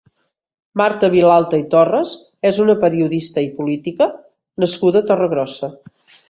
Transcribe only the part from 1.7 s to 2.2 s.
Torres